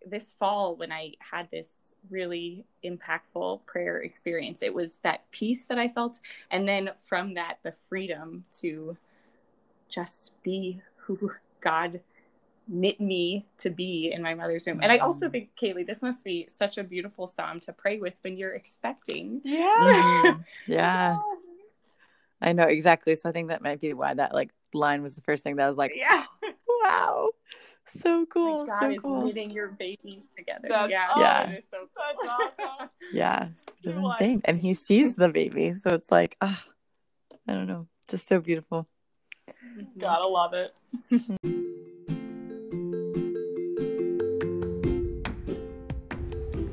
[0.05, 1.71] this fall, when I had this
[2.11, 6.21] really impactful prayer experience, it was that peace that I felt.
[6.51, 8.97] And then from that, the freedom to
[9.89, 12.01] just be who God
[12.67, 14.81] knit me to be in my mother's womb.
[14.83, 15.33] And I also Mhm.
[15.33, 19.41] think, Kaylee, this must be such a beautiful psalm to pray with when you're expecting.
[19.45, 19.75] Yeah.
[19.79, 20.45] Mhm.
[20.67, 21.19] yeah
[22.41, 25.23] i know exactly so i think that might be why that like line was the
[25.23, 26.25] first thing that was like Yeah.
[26.83, 27.29] wow
[27.87, 30.67] so cool Like so cool knitting your babies together.
[30.69, 31.09] That's yeah.
[31.15, 31.51] oh, Yeah.
[31.51, 32.29] It is so That's
[32.61, 32.89] awesome.
[33.13, 36.65] yeah which is You're like- insane and he sees the baby so it's like ah
[37.49, 38.87] i don't know just so beautiful
[39.99, 40.73] Gotta love it.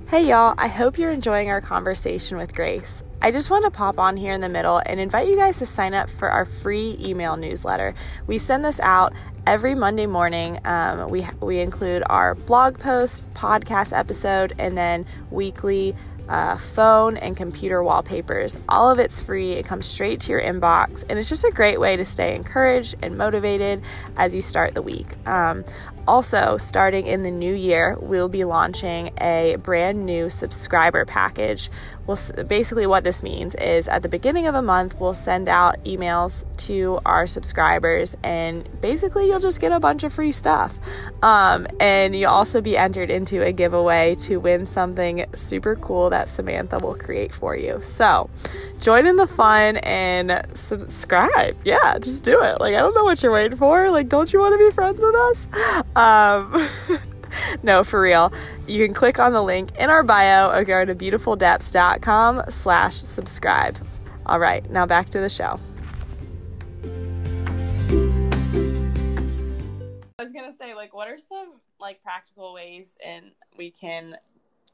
[0.08, 3.02] Hey y'all, I hope you're enjoying our conversation with Grace.
[3.22, 5.66] I just want to pop on here in the middle and invite you guys to
[5.66, 7.94] sign up for our free email newsletter.
[8.28, 9.14] We send this out
[9.46, 10.60] every Monday morning.
[10.66, 15.96] Um, we we include our blog post, podcast episode, and then weekly
[16.30, 18.60] uh, phone and computer wallpapers.
[18.70, 19.52] All of it's free.
[19.52, 22.96] It comes straight to your inbox, and it's just a great way to stay encouraged
[23.02, 23.84] and motivated
[24.16, 25.08] as you start the week.
[25.28, 25.66] Um,
[26.08, 31.70] also, starting in the new year, we'll be launching a brand new subscriber package.
[32.08, 35.84] We'll, basically, what this means is at the beginning of the month, we'll send out
[35.84, 40.80] emails to our subscribers, and basically, you'll just get a bunch of free stuff.
[41.22, 46.30] Um, and you'll also be entered into a giveaway to win something super cool that
[46.30, 47.80] Samantha will create for you.
[47.84, 48.30] So,
[48.80, 51.58] join in the fun and subscribe.
[51.64, 52.60] Yeah, just do it.
[52.60, 53.90] Like, I don't know what you're waiting for.
[53.92, 55.48] Like, don't you want to be friends with us?
[55.96, 57.00] Um,
[57.64, 58.32] no, for real.
[58.68, 63.78] You can click on the link in our bio or go to beautifuldepths.com slash subscribe.
[64.26, 65.60] All right, now back to the show.
[70.82, 74.18] Like, what are some like practical ways and we can,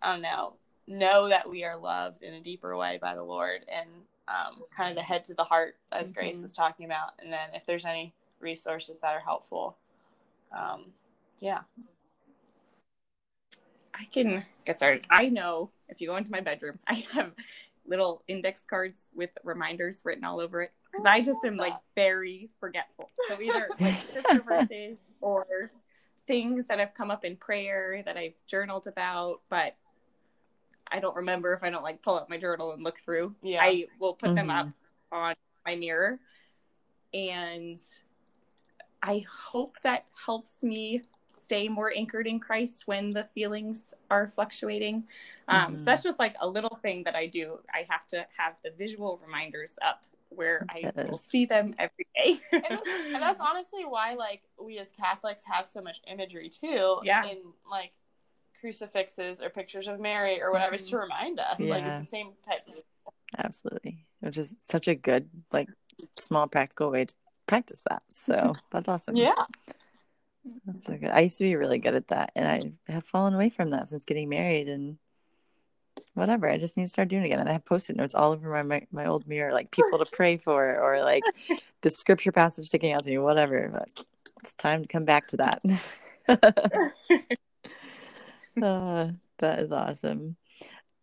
[0.01, 0.53] I don't know,
[0.87, 3.89] know that we are loved in a deeper way by the Lord and
[4.29, 6.43] um, kind of the head to the heart, as Grace Mhm.
[6.43, 9.77] was talking about, and then if there's any resources that are helpful,
[10.53, 10.93] um,
[11.41, 11.63] yeah.
[13.93, 15.05] I can get started.
[15.09, 17.33] I know if you go into my bedroom, I have
[17.85, 22.49] little index cards with reminders written all over it because I just am like very
[22.61, 23.09] forgetful.
[23.27, 25.71] So either like scripture verses or
[26.27, 29.75] things that have come up in prayer that I've journaled about, but
[30.89, 33.35] I don't remember if I don't like pull out my journal and look through.
[33.41, 33.63] Yeah.
[33.63, 34.59] I will put them Mhm.
[34.59, 34.69] up
[35.11, 35.35] on
[35.65, 36.19] my mirror
[37.13, 37.77] and
[39.01, 41.01] I hope that helps me
[41.39, 45.07] stay more anchored in Christ when the feelings are fluctuating.
[45.47, 45.79] Um, Mhm.
[45.79, 47.59] So that's just like a little thing that I do.
[47.73, 50.03] I have to have the visual reminders up
[50.37, 52.39] where I will see them every day.
[52.51, 56.99] and that's, and that's honestly why like we as catholics have so much imagery too
[57.03, 57.25] Yeah.
[57.25, 57.91] in like
[58.61, 61.03] crucifixes or pictures of mary or whatever is to mm-hmm.
[61.03, 62.83] remind us like it's the same type of
[63.37, 64.05] absolutely.
[64.19, 65.69] Which is such a good like
[66.17, 67.13] small practical way to
[67.45, 68.03] practice that.
[68.11, 69.15] So that's awesome.
[69.15, 69.33] Yeah.
[70.65, 71.09] That's so good.
[71.09, 72.47] I used to be really good at that and
[72.87, 74.97] i have fallen away from that since getting married and
[76.13, 77.39] whatever i just need to start doing it again.
[77.39, 80.05] And i have post-it notes all over my, my, my old mirror like people to
[80.05, 81.23] pray for or like
[81.81, 84.05] the scripture passage sticking out to me whatever but
[84.41, 85.61] it's time to come back to that.
[88.59, 90.35] Uh, that is awesome.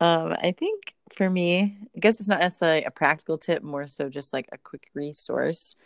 [0.01, 4.09] Um i think for me, I guess it's not necessarily a practical tip, more so
[4.09, 5.77] just like a quick resource.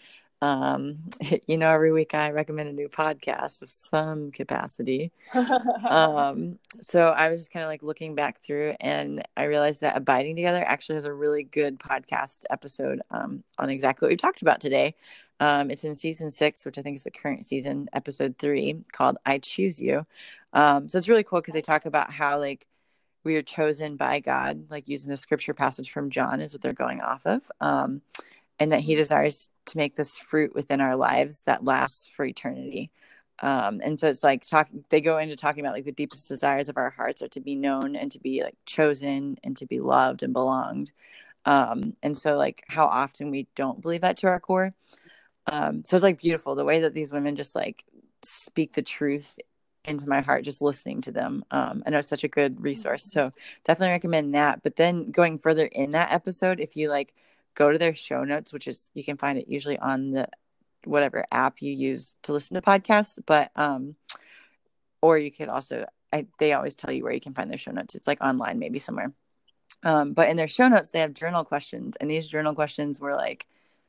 [0.40, 1.10] Um,
[1.46, 5.12] you know, every week I recommend a new podcast of some capacity.
[5.88, 9.96] um, so I was just kind of like looking back through and I realized that
[9.96, 14.42] Abiding Together actually has a really good podcast episode um, on exactly what we talked
[14.42, 14.94] about today.
[15.40, 19.18] Um, it's in season six, which I think is the current season, episode three, called
[19.24, 20.04] I Choose You.
[20.52, 22.66] Um, so it's really cool because they talk about how like
[23.24, 26.72] we are chosen by God, like using the scripture passage from John is what they're
[26.72, 27.50] going off of.
[27.60, 28.02] Um,
[28.58, 32.90] and that he desires to make this fruit within our lives that lasts for eternity.
[33.40, 36.68] Um, and so it's like talk they go into talking about like the deepest desires
[36.68, 39.80] of our hearts are to be known and to be like chosen and to be
[39.80, 40.92] loved and belonged.
[41.44, 44.74] Um, and so like how often we don't believe that to our core.
[45.46, 47.84] Um, so it's like beautiful the way that these women just like
[48.24, 49.38] speak the truth
[49.84, 51.44] into my heart just listening to them.
[51.50, 53.10] Um, I know it's such a good resource.
[53.12, 53.32] So
[53.64, 54.62] definitely recommend that.
[54.62, 57.14] But then going further in that episode, if you like
[57.54, 60.28] go to their show notes, which is you can find it usually on the
[60.84, 63.96] whatever app you use to listen to podcasts, but um
[65.00, 67.70] or you could also I, they always tell you where you can find their show
[67.70, 67.94] notes.
[67.94, 69.12] It's like online, maybe somewhere.
[69.82, 73.14] Um, but in their show notes, they have journal questions, and these journal questions were
[73.14, 73.46] like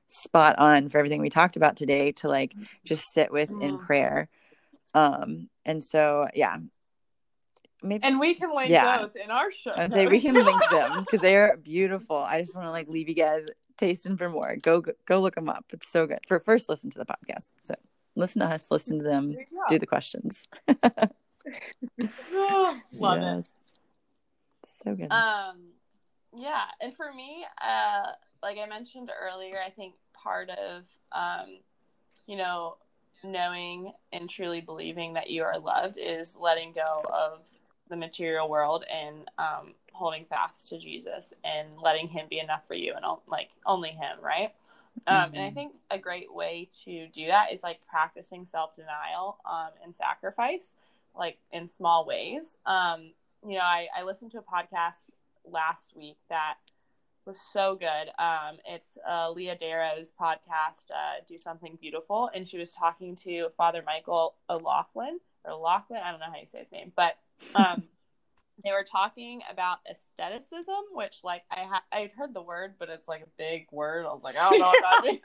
[0.07, 4.27] spot on for everything we talked about today to like just sit with in prayer.
[4.93, 6.57] Um, and so yeah,
[7.81, 8.99] maybe and we can link yeah.
[8.99, 9.73] those in our show.
[9.75, 12.17] I say we can link them because they are beautiful.
[12.17, 13.45] I just want to like leave you guys
[13.77, 14.57] tasting for more.
[14.61, 15.65] Go, go go look them up.
[15.71, 16.19] It's so good.
[16.27, 17.51] For first, listen to the podcast.
[17.59, 17.75] So
[18.15, 19.35] listen to us, listen to them,
[19.69, 20.43] do the questions.
[22.93, 23.47] Love yes.
[23.47, 23.55] it.
[24.83, 25.11] So good.
[25.11, 25.69] Um,
[26.37, 28.11] yeah, and for me, uh,
[28.43, 31.59] like I mentioned earlier, I think part of um,
[32.29, 32.77] you know,
[33.23, 37.41] knowing and truly believing that you are loved is letting go of
[37.89, 42.75] the material world and um, holding fast to Jesus and letting Him be enough for
[42.75, 44.53] you and like only Him, right?
[45.07, 45.13] Mm-hmm.
[45.13, 45.55] Um, and I mm-hmm.
[45.55, 50.75] think a great way to do that is like practicing self denial um, and sacrifice,
[51.15, 52.57] like in small ways.
[52.65, 53.11] Um,
[53.47, 55.11] you know, I, I listened to a podcast
[55.49, 56.55] last week that
[57.25, 58.09] was so good.
[58.21, 63.49] Um, it's uh, Leah Darrow's podcast, uh, Do Something Beautiful, and she was talking to
[63.55, 66.01] Father Michael O'Loughlin or Laughlin.
[66.03, 67.17] I don't know how you say his name, but
[67.55, 67.83] um,
[68.63, 73.07] they were talking about asceticism, which like I ha- I heard the word, but it's
[73.07, 74.05] like a big word.
[74.05, 75.21] I was like, I don't know what that means.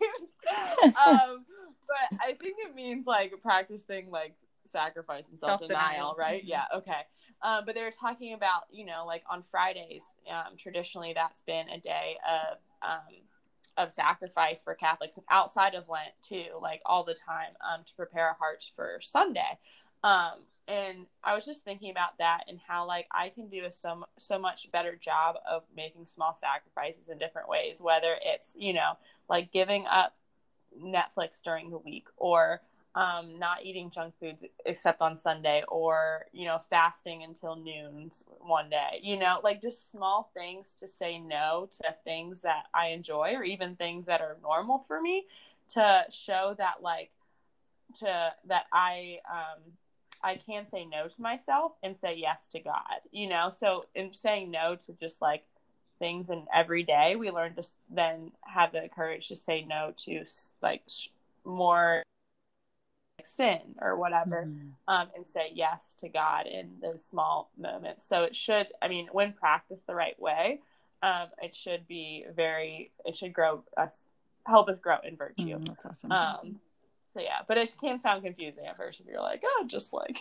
[1.07, 1.45] um,
[1.87, 6.41] but I think it means like practicing like sacrifice and self denial, right?
[6.41, 6.49] Mm-hmm.
[6.49, 7.03] Yeah, okay.
[7.43, 11.69] Um, but they were talking about, you know, like on Fridays, um, traditionally that's been
[11.69, 13.15] a day of um,
[13.77, 18.29] of sacrifice for Catholics outside of Lent too, like all the time um, to prepare
[18.29, 19.59] our hearts for Sunday.
[20.03, 23.73] Um, and I was just thinking about that and how like I can do a
[23.73, 28.73] so so much better job of making small sacrifices in different ways, whether it's you
[28.73, 28.93] know
[29.29, 30.15] like giving up
[30.81, 32.61] Netflix during the week or
[32.95, 38.71] um, not eating junk foods except on Sunday, or you know, fasting until noon one
[38.71, 39.01] day.
[39.03, 43.43] You know, like just small things to say no to things that I enjoy, or
[43.43, 45.27] even things that are normal for me,
[45.71, 47.11] to show that like
[47.99, 49.61] to that I um,
[50.25, 53.01] I can say no to myself and say yes to God.
[53.13, 55.45] You know, so in saying no to just like
[55.99, 60.25] things in every day, we learn to then have the courage to say no to
[60.63, 60.83] like
[61.45, 62.03] more
[63.23, 64.69] sin or whatever mm-hmm.
[64.89, 69.09] um, and say yes to god in those small moments so it should i mean
[69.13, 70.61] when practiced the right way
[71.03, 74.09] um, it should be very it should grow us
[74.47, 76.61] help us grow in virtue mm, that's awesome um,
[77.15, 80.19] so yeah but it can sound confusing at first if you're like oh just like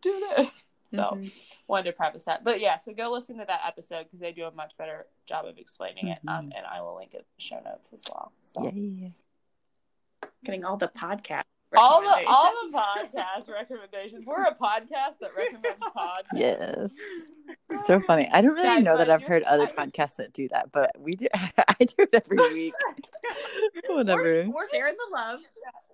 [0.00, 1.26] do this so mm-hmm.
[1.66, 4.44] wanted to preface that but yeah so go listen to that episode because they do
[4.44, 6.28] a much better job of explaining mm-hmm.
[6.28, 9.12] it um, and i will link it in the show notes as well so Yay.
[10.44, 14.24] getting all the podcasts all the all the podcast recommendations.
[14.26, 16.24] We're a podcast that recommends podcasts.
[16.34, 16.92] Yes.
[17.86, 18.28] So funny.
[18.32, 21.16] I don't really Guys, know that I've heard other podcasts that do that, but we
[21.16, 21.26] do.
[21.34, 22.74] I do it every week.
[23.88, 24.22] Whatever.
[24.22, 25.40] We're, we're sharing the love.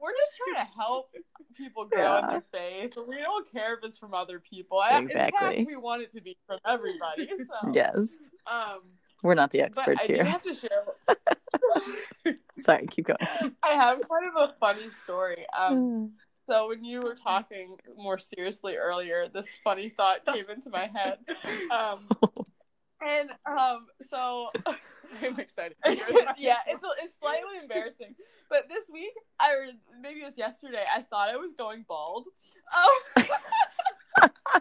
[0.01, 1.11] We're just trying to help
[1.57, 2.21] people grow yeah.
[2.21, 2.95] in their faith.
[3.07, 4.83] We don't care if it's from other people.
[4.83, 5.59] Exactly.
[5.59, 7.29] In fact, we want it to be from everybody.
[7.39, 7.73] So.
[7.73, 8.17] Yes.
[8.47, 8.81] Um.
[9.23, 10.23] We're not the experts here.
[10.23, 10.85] I have to share.
[12.61, 13.19] Sorry, keep going.
[13.63, 15.45] I have kind of a funny story.
[15.59, 16.07] Um, hmm.
[16.47, 21.19] so when you were talking more seriously earlier, this funny thought came into my head.
[21.71, 22.09] Um,
[23.07, 24.51] and um, so
[25.23, 25.77] I'm excited.
[26.39, 28.15] yeah, it's it's slightly embarrassing,
[28.49, 29.67] but this week, or
[30.01, 32.29] maybe it was yesterday, I thought I was going bald.
[32.75, 33.03] Oh.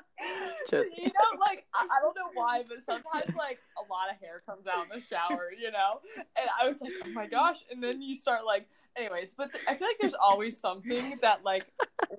[0.70, 0.92] Just...
[0.98, 4.42] you know, like I, I, don't know why, but sometimes like a lot of hair
[4.46, 6.00] comes out in the shower, you know?
[6.18, 7.64] And I was like, oh my gosh.
[7.72, 11.44] And then you start like, anyways, but th- I feel like there's always something that
[11.44, 11.66] like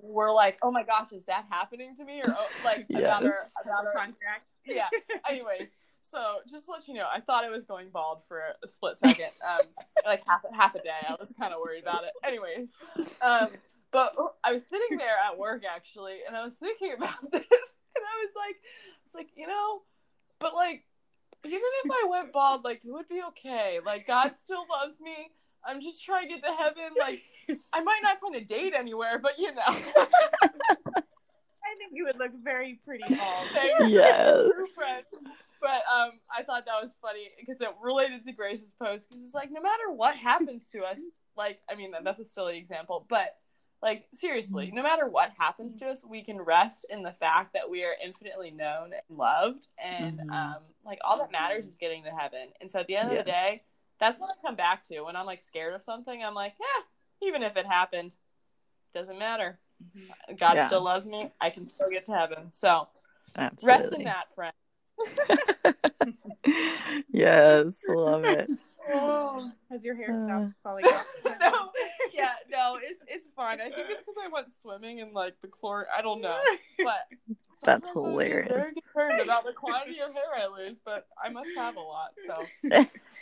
[0.01, 2.21] we're like, oh my gosh, is that happening to me?
[2.21, 3.01] Or oh, like Yes.
[3.01, 4.47] about our, about our, contract.
[4.65, 4.87] yeah.
[5.29, 8.67] Anyways, so just to let you know, I thought I was going bald for a
[8.67, 9.65] split second, um,
[10.05, 10.89] like half half a day.
[11.07, 12.11] I was kind of worried about it.
[12.23, 12.71] Anyways,
[13.21, 13.49] um,
[13.91, 17.82] but I was sitting there at work actually, and I was thinking about this, and
[18.13, 18.55] I was like,
[19.05, 19.81] it's like you know,
[20.39, 20.83] but like
[21.45, 23.79] even if I went bald, like it would be okay.
[23.85, 25.31] Like God still loves me.
[25.65, 26.93] I'm just trying to get to heaven.
[26.99, 27.21] Like
[27.73, 29.61] I might not find a date anywhere, but you know.
[31.65, 33.47] I think you would look very pretty bald.
[33.53, 34.49] Thank you, Yes.
[35.63, 39.09] But um, I thought that was funny because it related to Grace's post.
[39.09, 40.99] Because it's like, no matter what happens to us,
[41.37, 43.37] like, I mean, that's a silly example, but
[43.83, 47.69] like, seriously, no matter what happens to us, we can rest in the fact that
[47.69, 49.67] we are infinitely known and loved.
[49.77, 50.33] And Mhm.
[50.33, 52.53] um, like, all that matters is getting to heaven.
[52.61, 53.63] And so at the end of the day,
[53.99, 56.23] that's what I come back to when I'm like scared of something.
[56.23, 58.15] I'm like, yeah, even if it happened,
[58.93, 59.59] doesn't matter.
[60.39, 60.67] God Yeah.
[60.67, 61.31] still loves me.
[61.41, 62.51] I can still get to heaven.
[62.53, 62.87] So
[63.37, 63.83] Absolutely.
[63.83, 64.53] rest in that, friend.
[67.11, 68.49] yes, love it.
[68.91, 70.15] Oh, has your hair Uh.
[70.15, 71.05] stopped falling off?
[71.39, 71.69] no,
[72.13, 73.61] yeah, no, it's it's fine.
[73.61, 75.85] I think it's because I went swimming and like the chlor.
[75.95, 76.39] I don't know,
[76.83, 77.07] but
[77.63, 78.49] That's sometimes I'm just hilarious.
[78.51, 82.11] Very concerned about the quantity of hair I lose, but I must have a lot.
[82.27, 82.45] So,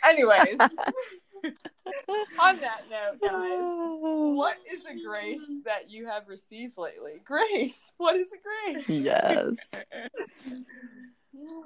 [0.08, 3.60] anyways, on that note, guys,
[4.36, 7.20] what is a grace that you have received lately?
[7.24, 8.88] Grace, what is a grace?
[8.88, 9.58] Yes.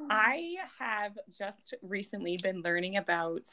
[0.08, 3.48] I have just recently been learning about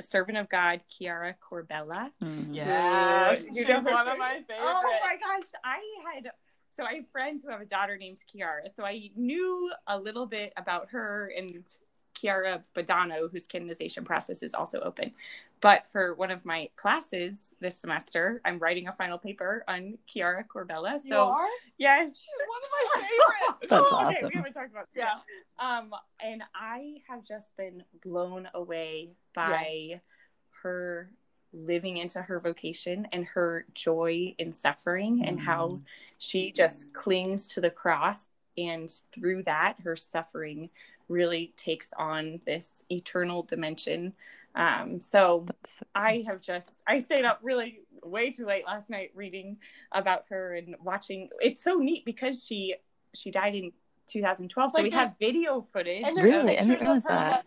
[0.00, 2.12] servant of God Chiara Corbella.
[2.22, 2.54] Mhm.
[2.54, 4.60] Yes, You she's know one of my favorites.
[4.60, 5.80] Oh my gosh, I
[6.12, 6.30] had
[6.70, 10.26] so I have friends who have a daughter named Kiara, so I knew a little
[10.26, 11.66] bit about her and
[12.20, 15.12] Chiara Badano, whose canonization process is also open.
[15.60, 20.44] But for one of my classes this semester, I'm writing a final paper on Chiara
[20.44, 20.94] Corbella.
[21.04, 21.46] You So are?
[21.78, 23.66] yes, She's one of my favorites.
[23.70, 24.28] That's okay, awesome.
[24.28, 25.14] we haven't talked about Yeah.
[25.58, 30.00] Um, and I have just been blown away by Yes.
[30.62, 31.10] her
[31.52, 35.80] living into her vocation and her joy in suffering and how
[36.18, 40.68] she just clings to the cross and through that her suffering
[41.08, 44.12] really takes on this eternal dimension
[44.56, 49.10] um, so That's I have just I stayed up really way too late last night
[49.14, 49.58] reading
[49.92, 51.28] about her and watching.
[51.40, 52.74] It's so neat because she
[53.14, 53.72] she died in
[54.06, 56.58] 2012, so we have video footage And there's Really?
[56.58, 57.44] I didn't realize her that.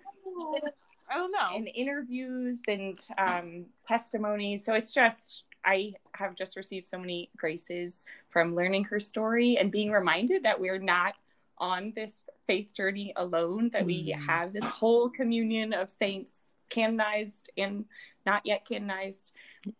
[1.12, 1.56] I don't know.
[1.56, 4.63] and interviews and um, testimonies.
[4.63, 9.72] So it's just I have just received so many graces from learning her story and
[9.72, 11.15] being reminded that we're not
[11.58, 12.13] on this
[12.49, 13.69] faith journey alone.
[13.69, 14.25] That we Mm.
[14.25, 16.31] have this whole communion of saints
[16.71, 17.85] canonized and
[18.25, 19.33] not yet canonized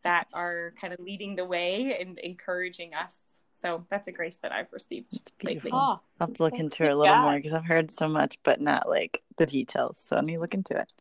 [0.04, 3.42] that are kind of leading the way and encouraging us.
[3.54, 5.72] So that's a grace that I've received lately.
[5.72, 5.80] beautiful.
[5.80, 7.24] I'll have to look into it a little God.
[7.24, 9.98] more because I've heard so much, but not like the details.
[9.98, 10.92] So I need to look into it.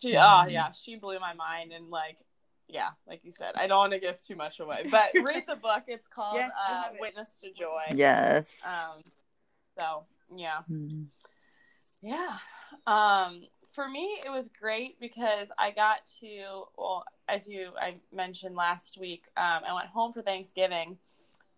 [0.00, 2.18] She, oh yeah, she blew my mind, and like,
[2.66, 5.54] yeah, like you said, I don't want to give too much away, but read the
[5.56, 5.84] book.
[5.86, 7.00] It's called Yes, uh, it.
[7.00, 8.60] "Witness to Joy." Yes.
[8.66, 9.02] Um,
[9.78, 11.08] so yeah, Mhm.
[12.00, 12.38] yeah.
[12.86, 18.56] Um, for me, it was great because I got to well, as you I mentioned
[18.56, 20.98] last week, um, I went home for Thanksgiving,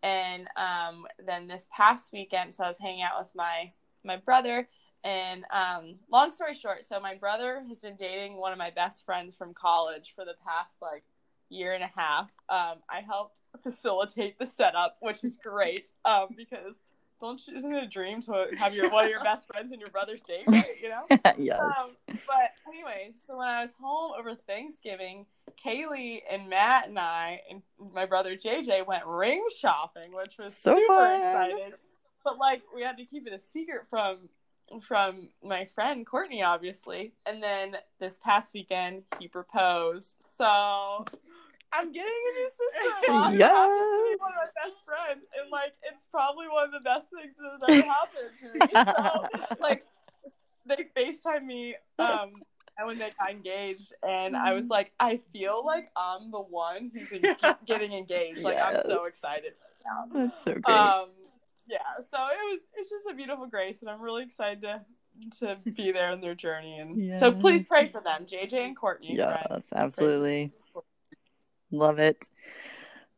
[0.02, 3.72] and um, then this past weekend, so I was hanging out with my
[4.04, 4.68] my brother.
[5.02, 9.06] And um, long story short, so my brother has been dating one of my best
[9.06, 11.04] friends from college for the past like
[11.48, 12.30] year and a half.
[12.50, 16.82] Um, I helped facilitate the setup, which is great um, because
[17.20, 19.80] don't you, isn't it a dream to have your one of your best friends and
[19.80, 20.44] your brother's date?
[20.46, 21.04] Right, you know.
[21.38, 21.60] yes.
[21.60, 21.90] Um,
[22.26, 25.26] but anyways, so when I was home over Thanksgiving,
[25.64, 30.74] Kaylee and Matt and I and my brother JJ went ring shopping, which was So
[30.76, 31.16] super fun.
[31.18, 31.74] excited.
[32.24, 34.28] But like we had to keep it a secret from
[34.82, 37.12] from my friend Courtney, obviously.
[37.26, 40.16] And then this past weekend he proposed.
[40.26, 41.04] So
[41.72, 43.30] I'm getting a new sister-in-law.
[43.30, 43.68] Yes.
[44.18, 47.70] one of my best friends, and like it's probably one of the best things that's
[47.70, 48.60] ever happened to me.
[49.50, 49.84] So, like
[50.66, 52.30] they FaceTime me um
[52.78, 56.90] and when they got engaged and I was like, I feel like I'm the one
[56.94, 57.36] who's en-
[57.66, 58.42] getting engaged.
[58.42, 59.52] Like I'm so excited
[59.84, 60.74] right That's so great.
[60.74, 61.08] Um
[61.68, 61.78] yeah,
[62.08, 64.80] so it was it's just a beautiful grace and I'm really excited to
[65.40, 69.16] to be there in their journey and so please pray for them, JJ and Courtney.
[69.16, 69.68] yes, friends.
[69.74, 70.52] absolutely.
[71.70, 72.28] Love it.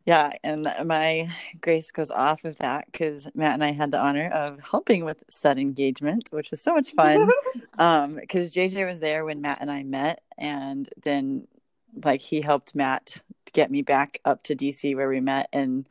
[0.04, 1.28] Yeah, and my
[1.60, 5.22] grace goes off of that because Matt and I had the honor of helping with
[5.30, 7.30] set engagement, which was so much fun.
[7.78, 11.48] Um, because JJ was there when Matt and I met, and then
[12.04, 13.22] like he helped Matt
[13.54, 15.86] get me back up to DC where we met, and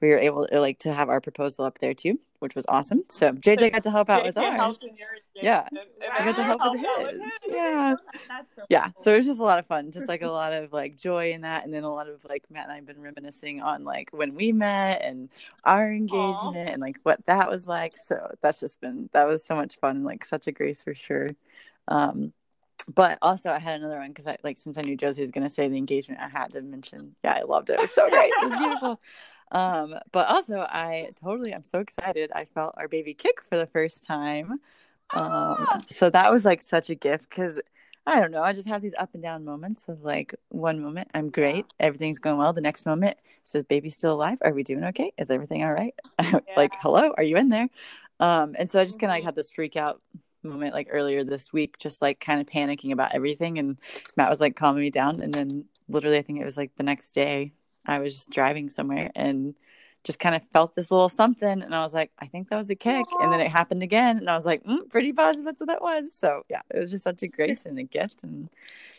[0.00, 3.02] we were able to like to have our proposal up there too, which was awesome.
[3.08, 4.78] So JJ got to help out with JJ ours.
[4.82, 5.68] in your Yeah.
[6.12, 7.20] I got to help with his.
[7.48, 7.94] Yeah.
[8.56, 9.02] So yeah cool.
[9.04, 11.32] so it was just a lot of fun just like a lot of like joy
[11.32, 14.08] in that and then a lot of like matt and i've been reminiscing on like
[14.12, 15.28] when we met and
[15.64, 19.54] our engagement and like what that was like so that's just been that was so
[19.54, 21.28] much fun like such a grace for sure
[21.88, 22.32] um
[22.94, 25.46] but also i had another one because i like since i knew josie was going
[25.46, 28.08] to say the engagement i had to mention yeah i loved it it was so
[28.10, 29.00] great it was beautiful
[29.52, 33.66] um but also i totally i'm so excited i felt our baby kick for the
[33.66, 34.60] first time um
[35.14, 35.80] Ah!
[35.86, 37.60] so that was like such a gift because
[38.06, 38.42] I don't know.
[38.42, 42.18] I just have these up and down moments of like one moment I'm great, everything's
[42.18, 42.54] going well.
[42.54, 44.38] The next moment says baby's still alive.
[44.40, 45.12] Are we doing okay?
[45.18, 45.94] Is everything all right?
[46.56, 47.68] like hello, are you in there?
[48.18, 49.26] Um, and so I just kind of like Mhm.
[49.26, 50.00] had this freak out
[50.42, 53.58] moment like earlier this week, just like kind of panicking about everything.
[53.58, 53.76] And
[54.16, 56.82] Matt was like calming me down, and then literally I think it was like the
[56.82, 57.52] next day
[57.88, 59.54] I was just driving somewhere and
[60.04, 62.70] just kind of felt this little something and I was like, I think that was
[62.70, 63.06] a kick.
[63.20, 65.82] And then it happened again and I was like, mm, pretty positive that's what that
[65.82, 66.12] was.
[66.12, 68.48] So yeah, it was just such a grace and a gift and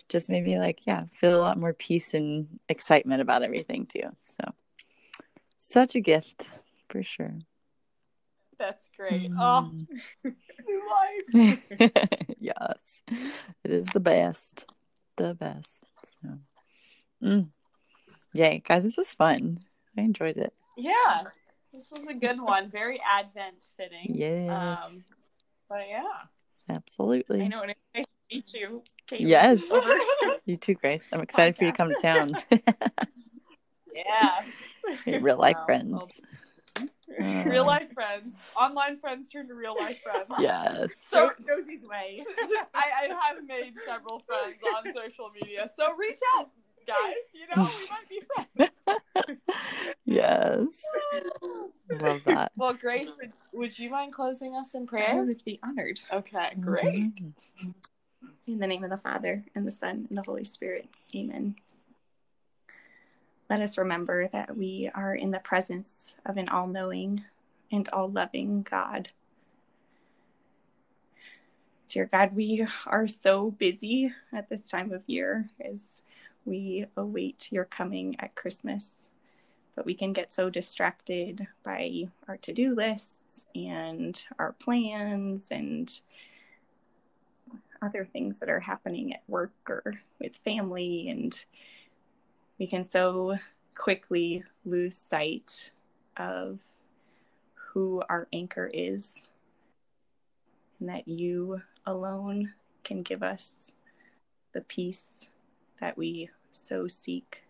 [0.09, 4.09] just made me like, yeah, feel a lot more peace and excitement about everything too.
[4.19, 4.43] So
[5.57, 6.49] such a gift
[6.89, 7.35] for sure.
[8.57, 9.29] That's great.
[9.39, 9.87] Oh, Mm.
[10.67, 11.91] new life.
[12.39, 13.03] yes,
[13.63, 14.73] it is the best,
[15.15, 15.85] the best.
[16.21, 16.39] So,
[17.23, 17.49] mm.
[18.33, 19.59] Yay, guys, this was fun.
[19.97, 20.53] I enjoyed it.
[20.77, 21.23] Yeah,
[21.73, 22.69] this was a good one.
[22.69, 24.15] Very Advent fitting.
[24.15, 25.03] Yes, Um,
[25.67, 26.03] but yeah,
[26.69, 27.41] absolutely.
[27.43, 28.83] I know, and it's nice to meet you.
[29.07, 29.21] Kate.
[29.21, 29.63] Yes.
[30.45, 31.05] You too, Grace.
[31.11, 32.35] I'm excited for you to come to town.
[33.93, 34.41] yeah.
[35.05, 35.65] Your real life Wow.
[35.65, 35.91] friends.
[35.91, 36.09] Well,
[37.45, 40.25] real life friends, online friends turn to real life friends.
[40.39, 41.03] Yes.
[41.07, 42.23] So Jo- Josie's way.
[42.73, 46.49] I, I have made several friends on social media, so reach out,
[46.89, 47.15] guys.
[47.33, 48.21] You know, we might be
[49.25, 49.91] friends.
[50.05, 50.81] Yes.
[52.01, 52.51] Love that.
[52.55, 55.19] Well, Grace, would, would you mind closing us in prayer?
[55.19, 55.99] I would be honored.
[56.11, 57.15] Okay, great.
[57.15, 57.33] Mhm.
[58.47, 60.87] In the name of the Father, and the Son, and the Holy Spirit.
[61.15, 61.55] Amen.
[63.49, 67.23] Let us remember that we are in the presence of an all knowing
[67.71, 69.09] and all loving God.
[71.87, 76.03] Dear God, we are so busy at this time of year as
[76.45, 78.93] we await your coming at Christmas.
[79.75, 86.01] But we can get so distracted by our to do lists and our plans and
[87.81, 91.45] other things that are happening at work or with family and
[92.59, 93.37] we can so
[93.75, 95.71] quickly lose sight
[96.17, 96.59] of
[97.53, 99.29] who our anchor is
[100.79, 103.71] and that you alone can give us
[104.53, 105.29] the peace
[105.79, 107.43] that we so seek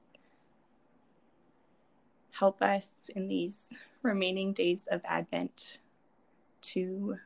[2.32, 5.78] help us in these remaining days of advent
[6.62, 7.18] to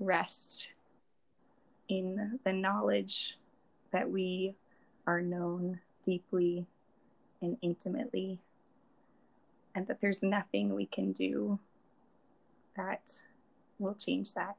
[0.00, 0.68] rest
[1.88, 3.36] in the knowledge
[3.92, 4.54] that we
[5.06, 6.66] are known deeply
[7.42, 8.38] and intimately,
[9.74, 11.58] and that there's nothing we can do
[12.74, 13.20] that
[13.78, 14.56] will change that.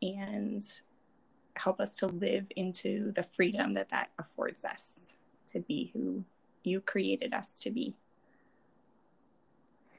[0.00, 0.62] And
[1.56, 4.98] help us to live into the freedom that that affords us
[5.48, 6.24] to be who
[6.62, 7.94] you created us to be.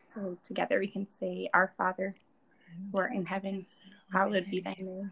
[0.07, 2.13] So together we can say, Our Father,
[2.91, 3.65] who art in heaven,
[4.11, 5.11] hallowed be thy name.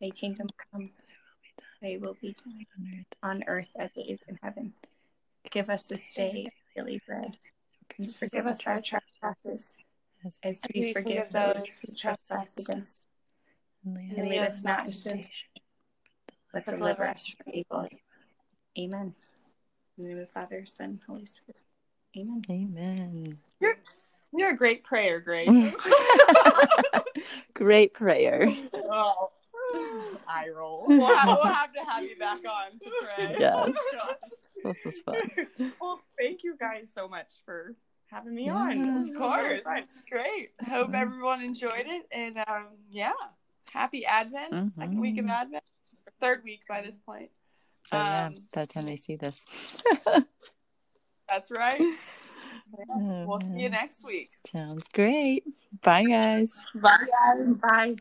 [0.00, 0.90] Thy kingdom come,
[1.82, 4.72] thy will be done on earth on earth as it is in heaven.
[5.50, 7.36] Give us this day our daily bread,
[7.98, 9.74] and forgive us our trespasses,
[10.42, 13.09] as we forgive those who trespass against us.
[13.84, 15.48] And lead us not into temptation,
[16.52, 17.88] but deliver us from evil.
[18.78, 19.14] Amen.
[19.98, 21.56] In the name of the Father, Son, Holy Spirit.
[22.16, 22.42] Amen.
[22.50, 23.38] Amen.
[24.32, 25.48] You're a great prayer, Grace.
[27.54, 28.52] Great prayer.
[28.74, 29.30] oh.
[30.26, 30.84] I roll.
[30.88, 33.36] We'll have, we'll have to have you back on to pray.
[33.40, 33.72] Yes.
[33.92, 34.14] Gosh.
[34.64, 35.16] This was fun.
[35.80, 37.74] Well, thank you guys so much for
[38.10, 38.54] having me Yeah.
[38.54, 39.08] on.
[39.10, 39.60] Of course.
[39.66, 40.50] It's great.
[40.68, 42.06] Hope everyone enjoyed it.
[42.12, 43.12] And um, yeah,
[43.72, 45.30] happy Advent, second week of Mhm.
[45.30, 45.64] Advent,
[46.20, 47.30] third week by this point.
[47.92, 49.46] Oh, yeah, Um, by the time they see this.
[51.28, 51.80] That's right.
[52.88, 54.30] Oh, We'll see you next week.
[54.46, 55.42] Sounds great.
[55.82, 56.54] Bye, guys.
[56.76, 57.04] Bye,
[57.34, 57.54] guys.
[57.56, 57.96] Bye.